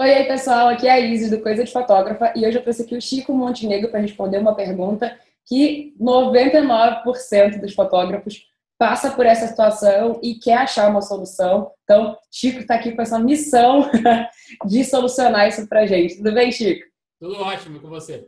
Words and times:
Oi, 0.00 0.14
aí, 0.14 0.24
pessoal. 0.24 0.68
Aqui 0.68 0.88
é 0.88 0.92
a 0.92 0.98
Isis 0.98 1.28
do 1.28 1.42
Coisa 1.42 1.62
de 1.62 1.70
Fotógrafa 1.70 2.32
e 2.34 2.46
hoje 2.46 2.56
eu 2.56 2.62
trouxe 2.62 2.84
aqui 2.84 2.96
o 2.96 3.02
Chico 3.02 3.34
Montenegro 3.34 3.90
para 3.90 4.00
responder 4.00 4.38
uma 4.38 4.56
pergunta 4.56 5.14
que 5.46 5.94
99% 6.00 7.60
dos 7.60 7.74
fotógrafos 7.74 8.46
passa 8.78 9.10
por 9.10 9.26
essa 9.26 9.46
situação 9.46 10.18
e 10.22 10.36
quer 10.36 10.56
achar 10.56 10.88
uma 10.88 11.02
solução. 11.02 11.70
Então, 11.84 12.16
Chico 12.32 12.60
está 12.60 12.76
aqui 12.76 12.92
com 12.92 13.02
essa 13.02 13.18
missão 13.18 13.90
de 14.64 14.84
solucionar 14.86 15.48
isso 15.48 15.68
para 15.68 15.84
gente. 15.84 16.16
Tudo 16.16 16.32
bem, 16.32 16.50
Chico? 16.50 16.82
Tudo 17.20 17.38
ótimo 17.38 17.78
com 17.78 17.90
você. 17.90 18.26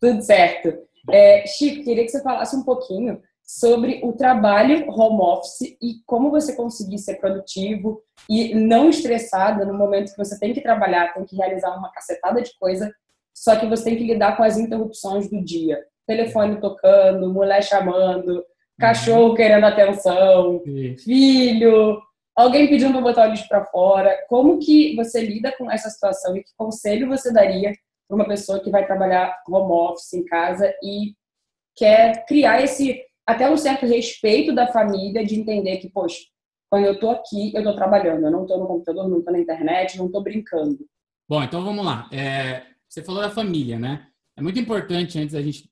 Tudo 0.00 0.20
certo. 0.22 0.76
É, 1.08 1.46
Chico, 1.46 1.84
queria 1.84 2.02
que 2.02 2.10
você 2.10 2.20
falasse 2.20 2.56
um 2.56 2.64
pouquinho 2.64 3.22
sobre 3.58 4.00
o 4.02 4.14
trabalho 4.14 4.90
home 4.90 5.20
office 5.20 5.76
e 5.80 5.96
como 6.06 6.30
você 6.30 6.56
conseguir 6.56 6.96
ser 6.96 7.16
produtivo 7.16 8.02
e 8.26 8.54
não 8.54 8.88
estressada 8.88 9.66
no 9.66 9.74
momento 9.74 10.10
que 10.12 10.16
você 10.16 10.38
tem 10.38 10.54
que 10.54 10.62
trabalhar, 10.62 11.12
tem 11.12 11.26
que 11.26 11.36
realizar 11.36 11.76
uma 11.76 11.92
cacetada 11.92 12.40
de 12.40 12.50
coisa, 12.58 12.90
só 13.34 13.54
que 13.56 13.66
você 13.66 13.84
tem 13.84 13.96
que 13.96 14.04
lidar 14.04 14.38
com 14.38 14.42
as 14.42 14.56
interrupções 14.56 15.28
do 15.28 15.44
dia. 15.44 15.84
Telefone 16.06 16.60
tocando, 16.60 17.30
mulher 17.30 17.62
chamando, 17.62 18.42
cachorro 18.80 19.28
uhum. 19.28 19.34
querendo 19.34 19.66
atenção, 19.66 20.62
filho, 21.04 22.00
alguém 22.34 22.70
pedindo 22.70 22.92
para 22.92 23.02
botar 23.02 23.28
o 23.28 23.30
lixo 23.30 23.46
para 23.48 23.66
fora. 23.66 24.16
Como 24.30 24.58
que 24.60 24.96
você 24.96 25.20
lida 25.20 25.54
com 25.58 25.70
essa 25.70 25.90
situação 25.90 26.34
e 26.34 26.42
que 26.42 26.50
conselho 26.56 27.06
você 27.06 27.30
daria 27.30 27.74
para 28.08 28.14
uma 28.14 28.26
pessoa 28.26 28.60
que 28.60 28.70
vai 28.70 28.86
trabalhar 28.86 29.42
home 29.46 29.72
office 29.72 30.14
em 30.14 30.24
casa 30.24 30.72
e 30.82 31.14
quer 31.76 32.24
criar 32.24 32.62
esse 32.62 33.11
até 33.26 33.50
um 33.50 33.56
certo 33.56 33.86
respeito 33.86 34.54
da 34.54 34.66
família 34.72 35.24
de 35.24 35.38
entender 35.38 35.78
que, 35.78 35.88
poxa, 35.88 36.18
quando 36.70 36.86
eu 36.86 36.98
tô 36.98 37.10
aqui, 37.10 37.52
eu 37.54 37.62
tô 37.62 37.74
trabalhando, 37.74 38.24
eu 38.24 38.30
não 38.30 38.46
tô 38.46 38.58
no 38.58 38.66
computador, 38.66 39.08
não 39.08 39.22
tô 39.22 39.30
na 39.30 39.40
internet, 39.40 39.98
não 39.98 40.10
tô 40.10 40.22
brincando. 40.22 40.78
Bom, 41.28 41.42
então 41.42 41.62
vamos 41.62 41.84
lá. 41.84 42.08
É, 42.12 42.64
você 42.88 43.02
falou 43.02 43.20
da 43.20 43.30
família, 43.30 43.78
né? 43.78 44.08
É 44.36 44.42
muito 44.42 44.58
importante, 44.58 45.18
antes 45.18 45.34
da 45.34 45.42
gente 45.42 45.70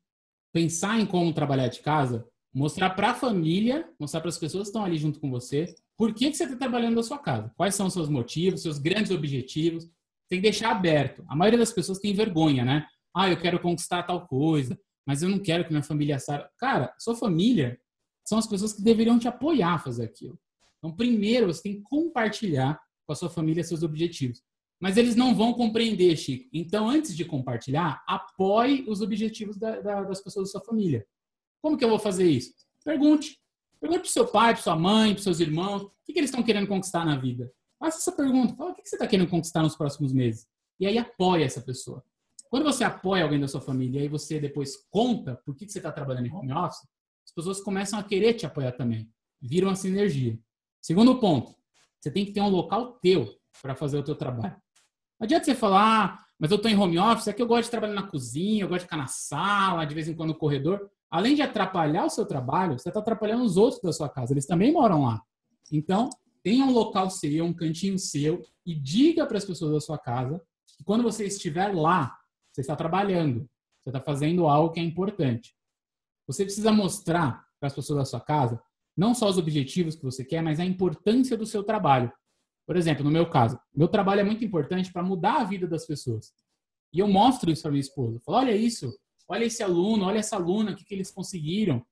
pensar 0.53 1.01
em 1.01 1.07
como 1.07 1.33
trabalhar 1.33 1.69
de 1.69 1.81
casa, 1.81 2.27
mostrar 2.53 2.91
para 2.91 3.11
a 3.11 3.15
família, 3.15 3.89
mostrar 3.99 4.21
para 4.21 4.29
as 4.29 4.39
pessoas 4.39 4.65
que 4.65 4.69
estão 4.69 4.85
ali 4.85 4.99
junto 4.99 5.21
com 5.21 5.31
você, 5.31 5.75
por 5.97 6.15
que, 6.15 6.31
que 6.31 6.37
você 6.37 6.45
está 6.45 6.57
trabalhando 6.57 6.97
da 6.97 7.03
sua 7.03 7.19
casa, 7.19 7.53
quais 7.57 7.75
são 7.75 7.87
os 7.87 7.93
seus 7.93 8.09
motivos, 8.09 8.63
seus 8.63 8.79
grandes 8.79 9.11
objetivos. 9.11 9.89
Tem 10.29 10.39
que 10.39 10.43
deixar 10.43 10.71
aberto. 10.71 11.25
A 11.29 11.35
maioria 11.35 11.59
das 11.59 11.73
pessoas 11.73 11.99
tem 11.99 12.15
vergonha, 12.15 12.65
né? 12.65 12.87
Ah, 13.15 13.29
eu 13.29 13.41
quero 13.41 13.59
conquistar 13.59 14.05
tal 14.05 14.27
coisa 14.27 14.79
mas 15.11 15.25
eu 15.25 15.29
não 15.29 15.41
quero 15.41 15.65
que 15.65 15.73
minha 15.73 15.83
família 15.83 16.21
saiba. 16.21 16.49
Cara, 16.57 16.95
sua 16.97 17.17
família 17.17 17.77
são 18.25 18.39
as 18.39 18.47
pessoas 18.47 18.73
que 18.73 18.81
deveriam 18.81 19.19
te 19.19 19.27
apoiar 19.27 19.75
a 19.75 19.79
fazer 19.81 20.05
aquilo. 20.05 20.39
Então, 20.79 20.95
primeiro, 20.95 21.49
você 21.49 21.65
tem 21.65 21.75
que 21.79 21.83
compartilhar 21.83 22.81
com 23.05 23.13
a 23.13 23.17
sua 23.17 23.29
família 23.29 23.65
seus 23.65 23.83
objetivos. 23.83 24.41
Mas 24.81 24.97
eles 24.97 25.17
não 25.17 25.35
vão 25.35 25.53
compreender, 25.53 26.17
Chico. 26.17 26.49
Então, 26.53 26.89
antes 26.89 27.17
de 27.17 27.25
compartilhar, 27.25 28.05
apoie 28.07 28.85
os 28.89 29.01
objetivos 29.01 29.59
da, 29.59 29.81
da, 29.81 30.03
das 30.05 30.23
pessoas 30.23 30.47
da 30.47 30.53
sua 30.53 30.65
família. 30.65 31.05
Como 31.61 31.77
que 31.77 31.85
eu 31.85 31.89
vou 31.89 31.99
fazer 31.99 32.31
isso? 32.31 32.55
Pergunte. 32.85 33.37
Pergunte 33.81 34.03
para 34.03 34.11
seu 34.11 34.29
pai, 34.29 34.53
para 34.55 34.63
sua 34.63 34.77
mãe, 34.77 35.13
para 35.13 35.25
seus 35.25 35.41
irmãos, 35.41 35.83
o 35.83 35.93
que, 36.05 36.13
que 36.13 36.21
eles 36.21 36.31
estão 36.31 36.45
querendo 36.45 36.69
conquistar 36.69 37.05
na 37.05 37.17
vida. 37.17 37.53
Faça 37.81 37.99
essa 37.99 38.13
pergunta. 38.13 38.55
Fala, 38.55 38.71
o 38.71 38.75
que, 38.77 38.83
que 38.83 38.89
você 38.89 38.95
está 38.95 39.09
querendo 39.09 39.29
conquistar 39.29 39.65
nos 39.65 39.75
próximos 39.75 40.13
meses? 40.13 40.47
E 40.79 40.87
aí 40.87 40.99
apoie 40.99 41.43
essa 41.43 41.61
pessoa. 41.61 42.01
Quando 42.51 42.65
você 42.65 42.83
apoia 42.83 43.23
alguém 43.23 43.39
da 43.39 43.47
sua 43.47 43.61
família 43.61 44.05
e 44.05 44.09
você 44.09 44.41
depois 44.41 44.77
conta 44.91 45.41
por 45.47 45.55
que 45.55 45.69
você 45.69 45.79
está 45.79 45.93
trabalhando 45.93 46.27
em 46.27 46.33
home 46.33 46.53
office, 46.53 46.85
as 47.25 47.33
pessoas 47.33 47.61
começam 47.61 47.97
a 47.97 48.03
querer 48.03 48.35
te 48.35 48.45
apoiar 48.45 48.73
também. 48.73 49.09
Viram 49.41 49.69
uma 49.69 49.77
sinergia. 49.77 50.37
Segundo 50.83 51.21
ponto, 51.21 51.55
você 52.01 52.11
tem 52.11 52.25
que 52.25 52.33
ter 52.33 52.41
um 52.41 52.49
local 52.49 52.99
teu 53.01 53.33
para 53.63 53.77
fazer 53.77 53.99
o 53.99 54.03
teu 54.03 54.17
trabalho. 54.17 54.57
Não 55.19 55.27
adianta 55.27 55.45
você 55.45 55.55
falar, 55.55 56.05
ah, 56.05 56.25
mas 56.41 56.51
eu 56.51 56.57
estou 56.57 56.69
em 56.69 56.77
home 56.77 56.99
office, 56.99 57.29
é 57.29 57.33
que 57.33 57.41
eu 57.41 57.47
gosto 57.47 57.65
de 57.67 57.71
trabalhar 57.71 57.95
na 57.95 58.03
cozinha, 58.03 58.65
eu 58.65 58.69
gosto 58.69 58.81
de 58.81 58.87
ficar 58.87 58.97
na 58.97 59.07
sala, 59.07 59.85
de 59.85 59.95
vez 59.95 60.09
em 60.09 60.15
quando 60.15 60.31
no 60.31 60.35
corredor. 60.35 60.91
Além 61.09 61.37
de 61.37 61.43
atrapalhar 61.43 62.05
o 62.05 62.11
seu 62.11 62.27
trabalho, 62.27 62.79
você 62.79 62.89
está 62.89 62.99
atrapalhando 62.99 63.45
os 63.45 63.57
outros 63.57 63.81
da 63.81 63.93
sua 63.93 64.09
casa. 64.09 64.33
Eles 64.33 64.47
também 64.47 64.73
moram 64.73 65.05
lá. 65.05 65.23
Então, 65.71 66.11
tenha 66.43 66.65
um 66.65 66.73
local 66.73 67.11
seu, 67.11 67.45
um 67.45 67.53
cantinho 67.53 67.99
seu 67.99 68.43
e 68.67 68.75
diga 68.75 69.25
para 69.25 69.39
as 69.39 69.45
pessoas 69.45 69.73
da 69.73 69.81
sua 69.81 69.99
casa 69.99 70.43
que 70.77 70.83
quando 70.83 71.03
você 71.03 71.27
estiver 71.27 71.75
lá, 71.75 72.17
você 72.63 72.73
está 72.73 72.77
trabalhando, 72.77 73.49
você 73.81 73.89
está 73.91 74.01
fazendo 74.01 74.47
algo 74.47 74.73
que 74.73 74.81
é 74.81 74.83
importante. 74.83 75.55
Você 76.27 76.45
precisa 76.45 76.71
mostrar 76.71 77.45
para 77.59 77.67
as 77.67 77.75
pessoas 77.75 77.99
da 77.99 78.05
sua 78.05 78.21
casa 78.21 78.63
não 78.97 79.15
só 79.15 79.29
os 79.29 79.39
objetivos 79.39 79.97
que 79.97 80.03
você 80.03 80.25
quer, 80.25 80.43
mas 80.43 80.61
a 80.61 80.65
importância 80.65 81.37
do 81.37 81.47
seu 81.47 81.63
trabalho. 81.63 82.13
Por 82.67 82.77
exemplo, 82.77 83.03
no 83.03 83.11
meu 83.11 83.29
caso, 83.29 83.59
meu 83.75 83.89
trabalho 83.89 84.21
é 84.21 84.25
muito 84.25 84.45
importante 84.45 84.93
para 84.93 85.03
mudar 85.03 85.41
a 85.41 85.45
vida 85.45 85.67
das 85.67 85.87
pessoas. 85.87 86.33
E 86.93 86.99
eu 86.99 87.09
mostro 87.09 87.51
isso 87.51 87.63
para 87.63 87.71
minha 87.71 87.81
esposa. 87.81 88.17
Eu 88.17 88.21
falo, 88.21 88.39
olha 88.39 88.55
isso, 88.55 88.93
olha 89.27 89.45
esse 89.45 89.63
aluno, 89.63 90.05
olha 90.05 90.19
essa 90.19 90.37
aluna, 90.37 90.73
o 90.73 90.77
que, 90.77 90.85
que 90.85 90.95
eles 90.95 91.11
conseguiram. 91.11 91.85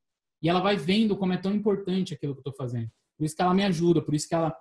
E 0.43 0.49
ela 0.49 0.61
vai 0.61 0.77
vendo 0.77 1.17
como 1.17 1.33
é 1.33 1.39
tão 1.39 1.55
importante 1.55 2.15
aquilo 2.15 2.35
que 2.35 2.39
eu 2.39 2.51
estou 2.51 2.55
fazendo. 2.55 2.91
Por 3.17 3.25
isso 3.25 3.35
que 3.35 3.43
ela 3.43 3.55
me 3.55 3.65
ajuda, 3.65 4.03
por 4.03 4.15
isso 4.15 4.29
que 4.29 4.35
ela 4.35 4.55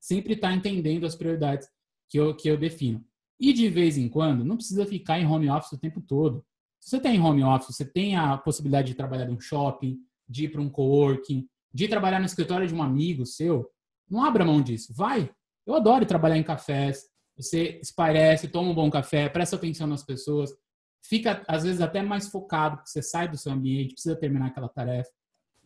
sempre 0.00 0.34
está 0.34 0.52
entendendo 0.52 1.06
as 1.06 1.14
prioridades 1.14 1.68
que 2.10 2.18
eu, 2.18 2.34
que 2.36 2.48
eu 2.48 2.58
defino. 2.58 3.02
E 3.40 3.52
de 3.52 3.68
vez 3.68 3.98
em 3.98 4.08
quando, 4.08 4.44
não 4.44 4.56
precisa 4.56 4.86
ficar 4.86 5.18
em 5.18 5.26
home 5.26 5.50
office 5.50 5.72
o 5.72 5.78
tempo 5.78 6.00
todo. 6.00 6.44
Se 6.80 6.90
você 6.90 7.00
tem 7.00 7.20
home 7.20 7.42
office, 7.42 7.74
você 7.74 7.84
tem 7.84 8.16
a 8.16 8.36
possibilidade 8.36 8.88
de 8.88 8.94
trabalhar 8.94 9.28
em 9.28 9.34
um 9.34 9.40
shopping, 9.40 9.98
de 10.28 10.44
ir 10.44 10.48
para 10.48 10.60
um 10.60 10.68
coworking, 10.68 11.48
de 11.72 11.88
trabalhar 11.88 12.20
no 12.20 12.26
escritório 12.26 12.66
de 12.66 12.74
um 12.74 12.82
amigo 12.82 13.26
seu, 13.26 13.68
não 14.08 14.24
abra 14.24 14.44
mão 14.44 14.60
disso. 14.62 14.94
Vai. 14.94 15.30
Eu 15.66 15.74
adoro 15.74 16.06
trabalhar 16.06 16.36
em 16.36 16.42
cafés. 16.42 17.04
Você 17.36 17.80
esparece, 17.82 18.48
toma 18.48 18.70
um 18.70 18.74
bom 18.74 18.90
café, 18.90 19.28
presta 19.28 19.56
atenção 19.56 19.86
nas 19.86 20.04
pessoas, 20.04 20.54
fica 21.02 21.42
às 21.48 21.64
vezes 21.64 21.80
até 21.80 22.00
mais 22.00 22.28
focado, 22.28 22.76
porque 22.76 22.90
você 22.90 23.02
sai 23.02 23.28
do 23.28 23.36
seu 23.36 23.52
ambiente, 23.52 23.94
precisa 23.94 24.14
terminar 24.14 24.46
aquela 24.46 24.68
tarefa. 24.68 25.10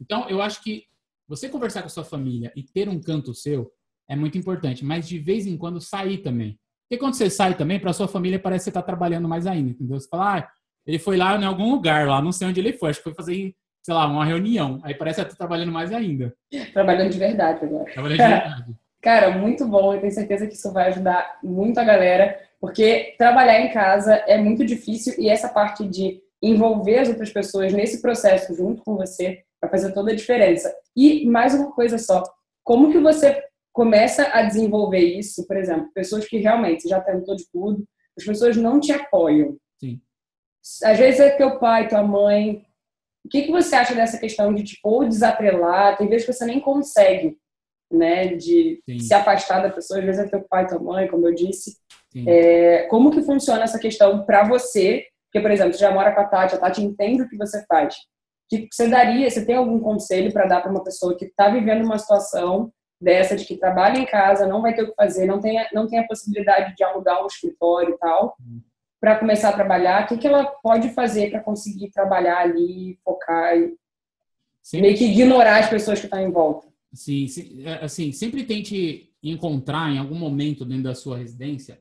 Então, 0.01 0.29
eu 0.31 0.41
acho 0.41 0.63
que 0.63 0.85
você 1.27 1.49
conversar 1.49 1.83
com 1.83 1.89
a 1.89 1.91
sua 1.91 2.05
família 2.05 2.51
e 2.57 2.63
ter 2.63 2.89
um 2.89 2.99
canto 3.01 3.35
seu 3.35 3.71
é 4.09 4.17
muito 4.17 4.39
importante, 4.39 4.83
mas 4.83 5.07
de 5.07 5.19
vez 5.19 5.47
em 5.47 5.59
quando 5.59 5.81
sair 5.81 6.19
também. 6.19 6.59
Porque 6.89 6.99
quando 6.99 7.15
você 7.15 7.29
sai 7.29 7.55
também, 7.55 7.79
para 7.79 7.93
sua 7.93 8.09
família 8.09 8.39
parece 8.39 8.61
que 8.61 8.65
você 8.65 8.71
está 8.71 8.83
trabalhando 8.83 9.29
mais 9.29 9.47
ainda, 9.47 9.71
entendeu? 9.71 10.01
Você 10.01 10.09
fala, 10.09 10.39
ah, 10.39 10.49
ele 10.87 10.99
foi 10.99 11.19
lá 11.19 11.37
em 11.37 11.45
algum 11.45 11.71
lugar, 11.71 12.09
lá, 12.09 12.23
não 12.23 12.33
sei 12.33 12.49
onde 12.49 12.61
ele 12.61 12.73
foi, 12.73 12.89
acho 12.89 13.01
que 13.01 13.05
foi 13.05 13.15
fazer, 13.15 13.55
sei 13.85 13.95
lá, 13.95 14.07
uma 14.07 14.25
reunião. 14.25 14.81
Aí 14.83 14.95
parece 14.95 15.21
que 15.21 15.27
está 15.27 15.37
trabalhando 15.37 15.71
mais 15.71 15.93
ainda. 15.93 16.35
Trabalhando 16.73 17.11
de 17.11 17.19
verdade 17.19 17.63
agora. 17.63 17.93
Trabalhando 17.93 18.19
de 18.19 18.27
verdade. 18.27 18.77
Cara, 19.03 19.31
muito 19.31 19.67
bom. 19.67 19.95
Eu 19.95 20.01
tenho 20.01 20.13
certeza 20.13 20.47
que 20.47 20.55
isso 20.55 20.73
vai 20.73 20.89
ajudar 20.89 21.39
muito 21.43 21.79
a 21.79 21.85
galera, 21.85 22.41
porque 22.59 23.15
trabalhar 23.19 23.61
em 23.61 23.71
casa 23.71 24.15
é 24.27 24.39
muito 24.39 24.65
difícil 24.65 25.15
e 25.19 25.29
essa 25.29 25.49
parte 25.49 25.87
de 25.87 26.21
envolver 26.43 27.01
as 27.01 27.09
outras 27.09 27.31
pessoas 27.31 27.73
nesse 27.73 28.01
processo 28.01 28.55
junto 28.55 28.83
com 28.83 28.97
você 28.97 29.43
vai 29.61 29.71
fazer 29.71 29.93
toda 29.93 30.11
a 30.11 30.17
diferença. 30.17 30.75
E 30.97 31.27
mais 31.27 31.55
uma 31.55 31.71
coisa 31.73 31.99
só, 31.99 32.23
como 32.65 32.91
que 32.91 32.99
você 32.99 33.43
começa 33.79 34.25
a 34.33 34.43
desenvolver 34.43 34.99
isso, 34.99 35.47
por 35.47 35.57
exemplo, 35.57 35.89
pessoas 35.95 36.27
que 36.27 36.37
realmente 36.39 36.89
já 36.89 37.01
tentou 37.01 37.37
de 37.37 37.45
tudo, 37.49 37.87
as 38.19 38.25
pessoas 38.25 38.57
não 38.57 38.81
te 38.81 38.91
apoiam. 38.91 39.57
Sim. 39.79 40.01
Às 40.83 40.99
vezes 40.99 41.21
é 41.21 41.31
teu 41.31 41.61
pai, 41.61 41.87
tua 41.87 42.03
mãe. 42.03 42.67
O 43.25 43.29
que, 43.29 43.43
que 43.43 43.53
você 43.53 43.77
acha 43.77 43.95
dessa 43.95 44.19
questão 44.19 44.53
de, 44.53 44.65
tipo, 44.65 44.89
ou 44.89 45.07
desatrelar? 45.07 45.97
Tem 45.97 46.09
vezes 46.09 46.27
que 46.27 46.33
você 46.33 46.45
nem 46.45 46.59
consegue, 46.59 47.39
né, 47.89 48.35
de 48.35 48.83
Sim. 48.85 48.99
se 48.99 49.15
afastar 49.15 49.63
da 49.63 49.71
pessoa. 49.71 50.01
Às 50.01 50.07
vezes 50.07 50.25
é 50.25 50.29
teu 50.29 50.43
pai, 50.43 50.67
tua 50.67 50.81
mãe, 50.81 51.07
como 51.07 51.29
eu 51.29 51.33
disse. 51.33 51.77
É, 52.27 52.83
como 52.89 53.13
que 53.13 53.23
funciona 53.23 53.63
essa 53.63 53.79
questão 53.79 54.27
para 54.27 54.43
você? 54.43 55.07
Porque, 55.31 55.41
por 55.41 55.53
exemplo, 55.53 55.75
você 55.75 55.79
já 55.79 55.93
mora 55.93 56.13
com 56.13 56.21
a 56.21 56.25
Tati, 56.25 56.57
a 56.57 56.59
Tati 56.59 56.83
entende 56.83 57.23
o 57.23 57.29
que 57.29 57.37
você 57.37 57.65
faz. 57.67 57.95
O 57.95 58.57
que 58.57 58.67
você 58.73 58.89
daria, 58.89 59.31
você 59.31 59.47
tem 59.47 59.55
algum 59.55 59.79
conselho 59.79 60.33
para 60.33 60.47
dar 60.47 60.63
para 60.63 60.73
uma 60.73 60.83
pessoa 60.83 61.17
que 61.17 61.27
está 61.27 61.49
vivendo 61.49 61.85
uma 61.85 61.99
situação 61.99 62.73
dessa 63.01 63.37
de 63.37 63.45
que 63.45 63.57
trabalha 63.57 63.99
em 63.99 64.07
casa, 64.07 64.47
não 64.47 64.61
vai 64.61 64.75
ter 64.75 64.83
o 64.83 64.89
que 64.89 64.95
fazer, 64.95 65.27
não 65.27 65.41
tem, 65.41 65.65
não 65.73 65.87
tem 65.87 65.99
a 65.99 66.07
possibilidade 66.07 66.75
de 66.75 66.83
alugar 66.83 67.23
um 67.23 67.27
escritório 67.27 67.95
e 67.95 67.99
tal, 67.99 68.37
para 69.01 69.19
começar 69.19 69.51
a 69.51 69.53
trabalhar, 69.53 70.05
o 70.05 70.07
que, 70.09 70.19
que 70.19 70.27
ela 70.27 70.45
pode 70.45 70.91
fazer 70.91 71.31
para 71.31 71.41
conseguir 71.41 71.91
trabalhar 71.91 72.39
ali, 72.39 72.99
focar 73.05 73.57
e 73.57 73.77
sempre, 74.61 74.89
meio 74.89 74.99
que 74.99 75.05
ignorar 75.05 75.61
as 75.61 75.71
pessoas 75.71 76.01
que 76.01 76.07
estão 76.07 76.21
em 76.21 76.33
volta? 76.33 76.67
Sim, 76.93 77.27
é, 77.65 77.85
assim, 77.85 78.11
sempre 78.11 78.45
tente 78.45 79.13
encontrar 79.23 79.91
em 79.91 79.99
algum 79.99 80.17
momento 80.17 80.65
dentro 80.65 80.85
da 80.85 80.95
sua 80.95 81.19
residência 81.19 81.81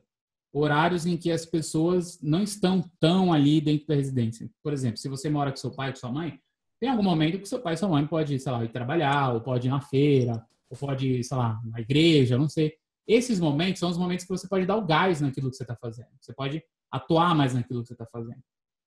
horários 0.52 1.06
em 1.06 1.16
que 1.16 1.30
as 1.30 1.44
pessoas 1.44 2.20
não 2.22 2.42
estão 2.42 2.82
tão 2.98 3.32
ali 3.32 3.60
dentro 3.60 3.86
da 3.86 3.94
residência. 3.94 4.50
Por 4.62 4.72
exemplo, 4.72 4.96
se 4.96 5.08
você 5.08 5.28
mora 5.28 5.50
com 5.50 5.56
seu 5.56 5.70
pai 5.70 5.90
com 5.90 5.98
sua 5.98 6.10
mãe, 6.10 6.40
tem 6.80 6.88
algum 6.88 7.02
momento 7.02 7.38
que 7.38 7.48
seu 7.48 7.60
pai 7.60 7.74
e 7.74 7.76
sua 7.76 7.88
mãe 7.88 8.06
pode, 8.06 8.38
sei 8.38 8.52
lá, 8.52 8.64
ir 8.64 8.70
trabalhar, 8.70 9.34
ou 9.34 9.40
pode 9.40 9.66
ir 9.66 9.70
na 9.70 9.80
feira, 9.80 10.44
ou 10.70 10.76
pode, 10.76 11.22
sei 11.24 11.36
lá, 11.36 11.60
na 11.64 11.80
igreja, 11.80 12.38
não 12.38 12.48
sei. 12.48 12.74
Esses 13.06 13.40
momentos 13.40 13.80
são 13.80 13.88
os 13.88 13.96
momentos 13.96 14.24
que 14.24 14.30
você 14.30 14.46
pode 14.46 14.66
dar 14.66 14.76
o 14.76 14.84
gás 14.84 15.20
naquilo 15.20 15.50
que 15.50 15.56
você 15.56 15.64
está 15.64 15.76
fazendo. 15.76 16.08
Você 16.20 16.34
pode 16.34 16.62
atuar 16.90 17.34
mais 17.34 17.54
naquilo 17.54 17.82
que 17.82 17.88
você 17.88 17.94
está 17.94 18.06
fazendo. 18.06 18.42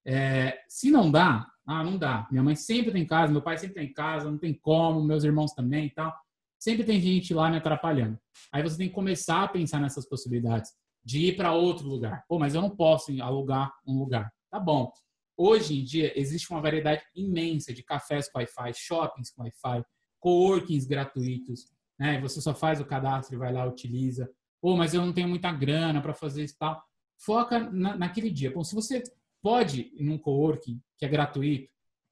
É, 0.06 0.60
se 0.68 0.92
não 0.92 1.12
dá, 1.12 1.48
ah, 1.66 1.84
não 1.84 1.98
dá. 1.98 2.28
Minha 2.32 2.44
mãe 2.44 2.56
sempre 2.56 2.92
tem 2.92 3.06
casa, 3.06 3.32
meu 3.32 3.42
pai 3.42 3.58
sempre 3.58 3.76
tem 3.76 3.92
casa, 3.92 4.30
não 4.30 4.38
tem 4.38 4.54
como, 4.54 5.04
meus 5.04 5.24
irmãos 5.24 5.54
também 5.54 5.88
e 5.88 5.90
tal. 5.90 6.14
Sempre 6.60 6.84
tem 6.84 7.00
gente 7.02 7.34
lá 7.34 7.50
me 7.50 7.58
atrapalhando. 7.58 8.20
Aí 8.52 8.62
você 8.62 8.78
tem 8.78 8.88
que 8.88 8.94
começar 8.94 9.44
a 9.44 9.48
pensar 9.48 9.80
nessas 9.80 10.08
possibilidades 10.08 10.72
de 11.04 11.28
ir 11.28 11.36
para 11.36 11.54
outro 11.54 11.88
lugar. 11.88 12.24
Pô, 12.28 12.38
mas 12.38 12.54
eu 12.54 12.62
não 12.62 12.70
posso 12.70 13.12
alugar 13.22 13.74
um 13.88 13.98
lugar. 13.98 14.32
Tá 14.52 14.60
bom. 14.60 14.92
Hoje 15.36 15.80
em 15.80 15.84
dia 15.84 16.18
existe 16.20 16.52
uma 16.52 16.62
variedade 16.62 17.02
imensa 17.16 17.74
de 17.74 17.84
cafés 17.84 18.32
com 18.32 18.38
Wi-Fi, 18.38 18.74
shoppings 18.76 19.32
com 19.32 19.42
Wi-Fi, 19.42 19.84
coworkings 20.22 20.86
gratuitos, 20.86 21.68
né? 22.00 22.22
Você 22.22 22.40
só 22.40 22.54
faz 22.54 22.80
o 22.80 22.86
cadastro 22.86 23.36
e 23.36 23.38
vai 23.38 23.52
lá 23.52 23.66
utiliza. 23.66 24.32
Pô, 24.62 24.78
mas 24.78 24.94
eu 24.94 25.06
não 25.06 25.12
tenho 25.12 25.28
muita 25.28 25.52
grana 25.52 26.02
para 26.02 26.14
fazer 26.14 26.44
isso 26.44 26.56
tal. 26.58 26.82
Foca 27.18 27.60
na, 27.60 27.98
naquele 27.98 28.30
dia. 28.30 28.52
Bom, 28.52 28.64
se 28.64 28.74
você 28.74 29.04
pode 29.42 29.92
ir 29.94 30.04
num 30.04 30.18
coworking 30.18 30.80
que 30.98 31.06
é 31.06 31.10
gratuito 31.10 31.70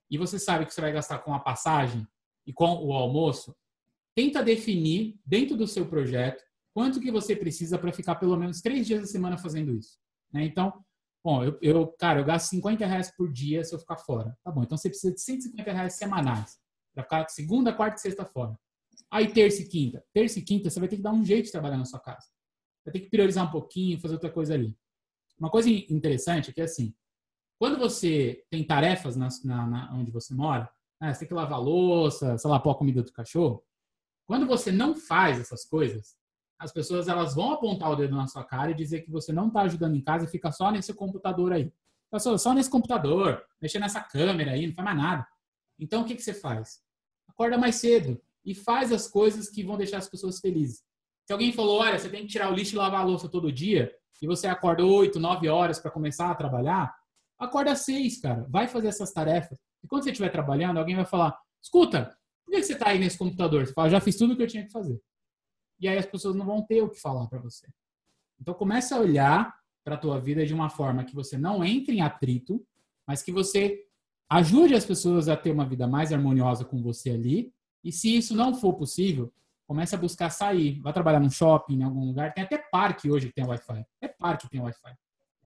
e 0.10 0.18
você 0.18 0.38
sabe 0.40 0.66
que 0.66 0.74
você 0.74 0.82
vai 0.82 0.92
gastar 0.92 1.20
com 1.20 1.34
a 1.34 1.40
passagem 1.40 2.06
e 2.46 2.52
com 2.52 2.66
o 2.66 2.92
almoço, 2.92 3.56
tenta 4.16 4.44
definir 4.44 5.20
dentro 5.24 5.56
do 5.56 5.68
seu 5.68 5.86
projeto 5.86 6.44
quanto 6.74 7.00
que 7.00 7.12
você 7.12 7.36
precisa 7.36 7.78
para 7.78 7.94
ficar 7.94 8.16
pelo 8.16 8.36
menos 8.36 8.62
três 8.62 8.88
dias 8.88 9.02
da 9.02 9.08
semana 9.08 9.38
fazendo 9.38 9.74
isso. 9.74 9.98
Né? 10.34 10.44
Então, 10.44 10.84
Bom, 11.22 11.44
eu, 11.44 11.60
eu, 11.62 11.88
cara, 12.00 12.22
eu 12.22 12.24
gasto 12.24 12.50
50 12.50 12.86
reais 12.86 13.12
por 13.12 13.30
dia 13.30 13.62
se 13.62 13.76
eu 13.76 13.80
ficar 13.80 13.98
fora. 13.98 14.38
Tá 14.42 14.50
bom, 14.50 14.64
então 14.64 14.78
você 14.78 14.88
precisa 14.88 15.14
de 15.14 15.20
150 15.20 15.70
reais 15.74 15.96
semanais 15.96 16.58
para 17.04 17.24
ficar 17.24 17.30
segunda, 17.30 17.74
quarta 17.74 17.98
e 17.98 18.02
sexta 18.02 18.26
fora. 18.26 18.58
Aí 19.12 19.32
terça 19.32 19.62
e 19.62 19.68
quinta. 19.68 20.04
Terça 20.14 20.40
e 20.40 20.42
quinta 20.42 20.70
você 20.70 20.80
vai 20.80 20.90
ter 20.90 20.98
que 20.98 21.02
dar 21.02 21.12
um 21.12 21.24
jeito 21.24 21.46
de 21.46 21.52
trabalhar 21.52 21.78
na 21.78 21.86
sua 21.86 22.00
casa. 22.00 22.28
Vai 22.86 22.94
ter 22.94 23.00
que 23.00 23.10
priorizar 23.10 23.48
um 23.48 23.52
pouquinho, 23.52 24.00
fazer 24.00 24.14
outra 24.16 24.30
coisa 24.30 24.54
ali. 24.54 24.78
Uma 25.40 25.50
coisa 25.50 25.70
interessante 25.70 26.50
é 26.50 26.54
que 26.54 26.62
assim, 26.62 26.94
quando 27.58 27.78
você 27.78 28.44
tem 28.50 28.64
tarefas 28.64 29.16
na, 29.16 29.30
na, 29.44 29.68
na 29.68 29.94
onde 29.94 30.12
você 30.12 30.34
mora, 30.34 30.70
né, 31.02 31.14
você 31.14 31.20
tem 31.20 31.28
que 31.28 31.34
lavar 31.34 31.62
louça, 31.62 32.38
sei 32.38 32.50
lá, 32.50 32.60
pôr 32.60 32.72
a 32.72 32.76
comida 32.76 33.02
do 33.02 33.12
cachorro. 33.12 33.64
Quando 34.28 34.46
você 34.46 34.72
não 34.72 34.96
faz 34.96 35.40
essas 35.40 35.66
coisas, 35.66 36.16
as 36.60 36.72
pessoas 36.72 37.08
elas 37.08 37.34
vão 37.34 37.54
apontar 37.54 37.90
o 37.90 37.96
dedo 37.96 38.16
na 38.16 38.28
sua 38.28 38.44
cara 38.44 38.72
e 38.72 38.76
dizer 38.76 39.02
que 39.02 39.10
você 39.10 39.32
não 39.32 39.48
está 39.48 39.62
ajudando 39.62 39.96
em 39.96 40.04
casa 40.04 40.26
e 40.26 40.30
fica 40.30 40.52
só 40.52 40.70
nesse 40.72 40.94
computador 40.94 41.54
aí. 41.54 41.74
Tá 42.12 42.20
só, 42.20 42.38
só 42.38 42.54
nesse 42.54 42.70
computador, 42.70 43.44
mexendo 43.62 43.84
nessa 43.84 44.02
câmera 44.02 44.52
aí, 44.52 44.68
não 44.68 44.74
faz 44.74 44.86
mais 44.86 44.98
nada. 44.98 45.28
Então, 45.80 46.02
o 46.02 46.06
que, 46.06 46.16
que 46.16 46.22
você 46.22 46.34
faz? 46.34 46.82
Acorda 47.40 47.58
mais 47.58 47.76
cedo 47.76 48.22
e 48.46 48.54
faz 48.54 48.92
as 48.92 49.08
coisas 49.08 49.50
que 49.50 49.64
vão 49.64 49.78
deixar 49.78 49.98
as 49.98 50.10
pessoas 50.10 50.40
felizes. 50.40 50.84
Se 51.26 51.32
alguém 51.32 51.54
falou, 51.54 51.80
olha, 51.80 51.98
você 51.98 52.10
tem 52.10 52.24
que 52.24 52.28
tirar 52.28 52.52
o 52.52 52.56
lixo 52.56 52.76
e 52.76 52.78
lavar 52.78 53.02
a 53.02 53.06
louça 53.06 53.30
todo 53.30 53.52
dia, 53.52 53.92
e 54.22 54.28
você 54.28 54.48
acorda 54.48 54.84
8, 54.84 55.20
9 55.20 55.48
horas 55.48 55.80
para 55.80 55.90
começar 55.90 56.30
a 56.30 56.36
trabalhar, 56.36 56.94
acorda 57.38 57.76
6, 57.76 58.22
cara. 58.22 58.46
Vai 58.50 58.68
fazer 58.68 58.90
essas 58.90 59.14
tarefas. 59.14 59.58
E 59.82 59.88
quando 59.88 60.04
você 60.04 60.12
estiver 60.12 60.30
trabalhando, 60.30 60.78
alguém 60.78 60.96
vai 60.96 61.06
falar, 61.06 61.40
escuta, 61.62 62.14
por 62.44 62.52
que 62.52 62.62
você 62.62 62.74
está 62.74 62.90
aí 62.90 63.00
nesse 63.00 63.18
computador? 63.18 63.66
Você 63.66 63.74
fala, 63.74 63.90
já 63.90 64.02
fiz 64.02 64.18
tudo 64.18 64.34
o 64.34 64.36
que 64.36 64.44
eu 64.44 64.48
tinha 64.48 64.66
que 64.66 64.72
fazer 64.72 65.00
e 65.80 65.88
aí 65.88 65.98
as 65.98 66.06
pessoas 66.06 66.36
não 66.36 66.46
vão 66.46 66.62
ter 66.62 66.82
o 66.82 66.90
que 66.90 67.00
falar 67.00 67.28
para 67.28 67.40
você. 67.40 67.68
Então 68.40 68.54
comece 68.54 68.94
a 68.94 69.00
olhar 69.00 69.56
para 69.84 69.96
a 69.96 69.98
tua 69.98 70.20
vida 70.20 70.46
de 70.46 70.54
uma 70.54 70.70
forma 70.70 71.04
que 71.04 71.16
você 71.16 71.38
não 71.38 71.64
entre 71.64 71.96
em 71.96 72.02
atrito, 72.02 72.64
mas 73.08 73.24
que 73.24 73.32
você 73.32 73.86
ajude 74.30 74.76
as 74.76 74.86
pessoas 74.86 75.28
a 75.28 75.36
ter 75.36 75.52
uma 75.52 75.66
vida 75.66 75.88
mais 75.88 76.14
harmoniosa 76.14 76.64
com 76.64 76.82
você 76.82 77.12
ali. 77.12 77.54
E 77.84 77.92
se 77.92 78.16
isso 78.16 78.36
não 78.36 78.54
for 78.54 78.74
possível, 78.74 79.34
comece 79.68 79.96
a 79.96 79.98
buscar 79.98 80.30
sair. 80.30 80.80
Vai 80.82 80.94
trabalhar 80.94 81.20
num 81.20 81.30
shopping, 81.30 81.80
em 81.80 81.84
algum 81.84 82.06
lugar. 82.06 82.34
Tem 82.34 82.44
até 82.44 82.58
parque 82.58 83.10
hoje 83.10 83.28
que 83.28 83.34
tem 83.34 83.46
Wi-Fi. 83.46 83.86
É 84.02 84.08
parque 84.08 84.44
que 84.46 84.52
tem 84.52 84.62
Wi-Fi. 84.62 84.94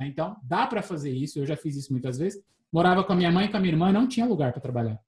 Então, 0.01 0.35
dá 0.43 0.67
para 0.67 0.81
fazer 0.81 1.11
isso. 1.11 1.39
Eu 1.39 1.45
já 1.45 1.55
fiz 1.55 1.75
isso 1.75 1.91
muitas 1.91 2.17
vezes. 2.17 2.43
Morava 2.71 3.03
com 3.03 3.13
a 3.13 3.15
minha 3.15 3.31
mãe 3.31 3.45
e 3.45 3.49
com 3.49 3.57
a 3.57 3.59
minha 3.59 3.73
irmã 3.73 3.89
e 3.89 3.93
não 3.93 4.07
tinha 4.07 4.25
lugar 4.25 4.51
para 4.51 4.61
trabalhar. 4.61 4.99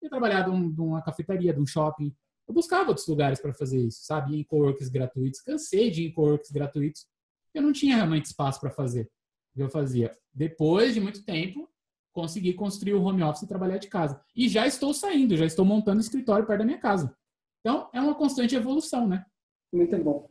Eu 0.00 0.10
trabalhava 0.10 0.50
numa 0.50 1.00
cafeteria, 1.00 1.54
de 1.54 1.60
um 1.60 1.66
shopping, 1.66 2.14
eu 2.46 2.52
buscava 2.52 2.88
outros 2.88 3.06
lugares 3.06 3.40
para 3.40 3.54
fazer 3.54 3.80
isso, 3.80 4.04
sabe? 4.04 4.38
Em 4.38 4.44
coworks 4.44 4.88
gratuitos. 4.88 5.40
Cansei 5.40 5.90
de 5.90 6.02
ir 6.02 6.08
em 6.08 6.12
coworks 6.12 6.50
gratuitos. 6.50 7.06
Eu 7.54 7.62
não 7.62 7.72
tinha 7.72 7.96
realmente 7.96 8.26
espaço 8.26 8.60
para 8.60 8.70
fazer. 8.70 9.10
Eu 9.56 9.70
fazia. 9.70 10.16
Depois 10.32 10.94
de 10.94 11.00
muito 11.00 11.24
tempo, 11.24 11.68
consegui 12.14 12.54
construir 12.54 12.94
o 12.94 13.02
home 13.02 13.22
office 13.22 13.42
e 13.42 13.48
trabalhar 13.48 13.76
de 13.76 13.88
casa. 13.88 14.20
E 14.34 14.48
já 14.48 14.66
estou 14.66 14.94
saindo, 14.94 15.36
já 15.36 15.44
estou 15.44 15.64
montando 15.64 16.00
escritório 16.00 16.46
perto 16.46 16.60
da 16.60 16.64
minha 16.64 16.78
casa. 16.78 17.14
Então, 17.60 17.88
é 17.92 18.00
uma 18.00 18.14
constante 18.14 18.54
evolução, 18.54 19.06
né? 19.06 19.26
Muito 19.72 19.98
bom. 19.98 20.30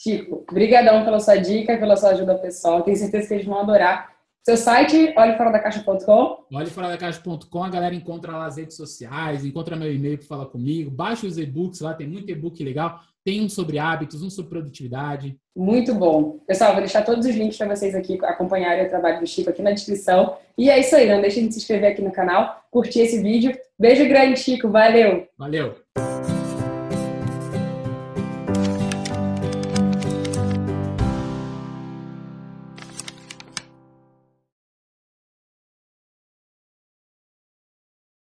Chico, 0.00 0.44
brigadão 0.52 1.04
pela 1.04 1.18
sua 1.18 1.36
dica, 1.36 1.76
pela 1.76 1.96
sua 1.96 2.10
ajuda 2.10 2.38
pessoal. 2.38 2.82
Tenho 2.82 2.96
certeza 2.96 3.26
que 3.26 3.34
eles 3.34 3.46
vão 3.46 3.58
adorar 3.58 4.13
seu 4.44 4.58
site, 4.58 5.14
olheforadacaixa.com. 5.16 6.44
Olheforadacaixa.com, 6.54 7.64
a 7.64 7.70
galera 7.70 7.94
encontra 7.94 8.32
lá 8.32 8.46
as 8.46 8.58
redes 8.58 8.76
sociais, 8.76 9.42
encontra 9.42 9.74
meu 9.74 9.90
e-mail 9.90 10.18
para 10.18 10.26
falar 10.26 10.46
comigo, 10.46 10.90
baixa 10.90 11.26
os 11.26 11.38
e-books 11.38 11.80
lá, 11.80 11.94
tem 11.94 12.06
muito 12.06 12.30
e-book 12.30 12.62
legal. 12.62 13.00
Tem 13.24 13.40
um 13.40 13.48
sobre 13.48 13.78
hábitos, 13.78 14.22
um 14.22 14.28
sobre 14.28 14.50
produtividade. 14.50 15.38
Muito 15.56 15.94
bom. 15.94 16.40
Pessoal, 16.46 16.72
vou 16.72 16.82
deixar 16.82 17.00
todos 17.02 17.24
os 17.24 17.34
links 17.34 17.56
para 17.56 17.74
vocês 17.74 17.94
aqui 17.94 18.18
acompanharem 18.22 18.84
o 18.84 18.90
trabalho 18.90 19.20
do 19.20 19.26
Chico 19.26 19.48
aqui 19.48 19.62
na 19.62 19.72
descrição. 19.72 20.36
E 20.58 20.68
é 20.68 20.78
isso 20.78 20.94
aí, 20.94 21.08
não 21.08 21.22
deixem 21.22 21.46
de 21.48 21.54
se 21.54 21.60
inscrever 21.60 21.92
aqui 21.92 22.02
no 22.02 22.12
canal, 22.12 22.62
curtir 22.70 23.00
esse 23.00 23.22
vídeo. 23.22 23.56
Beijo 23.78 24.06
grande, 24.06 24.38
Chico. 24.38 24.68
Valeu! 24.68 25.26
Valeu! 25.38 25.74